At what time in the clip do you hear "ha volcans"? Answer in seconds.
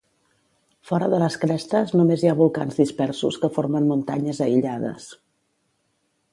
2.31-2.81